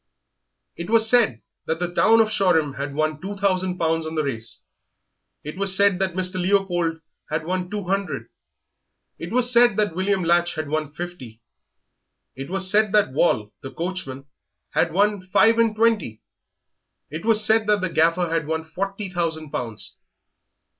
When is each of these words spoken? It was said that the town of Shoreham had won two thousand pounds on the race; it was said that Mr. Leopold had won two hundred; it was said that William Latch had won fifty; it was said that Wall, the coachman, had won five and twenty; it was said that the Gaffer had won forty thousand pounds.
It 0.75 0.89
was 0.89 1.07
said 1.07 1.43
that 1.67 1.77
the 1.77 1.93
town 1.93 2.21
of 2.21 2.31
Shoreham 2.31 2.73
had 2.73 2.95
won 2.95 3.21
two 3.21 3.35
thousand 3.35 3.77
pounds 3.77 4.07
on 4.07 4.15
the 4.15 4.23
race; 4.23 4.63
it 5.43 5.57
was 5.59 5.75
said 5.77 5.99
that 5.99 6.15
Mr. 6.15 6.41
Leopold 6.41 7.01
had 7.29 7.45
won 7.45 7.69
two 7.69 7.83
hundred; 7.83 8.27
it 9.19 9.31
was 9.31 9.51
said 9.53 9.77
that 9.77 9.93
William 9.93 10.23
Latch 10.23 10.55
had 10.55 10.69
won 10.69 10.91
fifty; 10.91 11.39
it 12.35 12.49
was 12.49 12.67
said 12.67 12.91
that 12.93 13.11
Wall, 13.13 13.53
the 13.61 13.69
coachman, 13.69 14.25
had 14.71 14.91
won 14.91 15.27
five 15.27 15.59
and 15.59 15.75
twenty; 15.75 16.23
it 17.11 17.23
was 17.23 17.45
said 17.45 17.67
that 17.67 17.81
the 17.81 17.89
Gaffer 17.91 18.27
had 18.27 18.47
won 18.47 18.65
forty 18.65 19.07
thousand 19.07 19.51
pounds. 19.51 19.93